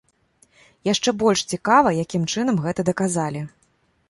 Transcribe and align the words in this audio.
Яшчэ 0.91 1.13
больш 1.23 1.43
цікава, 1.57 1.93
якім 2.03 2.27
чынам 2.35 2.57
гэта 2.65 2.89
даказалі. 2.89 3.47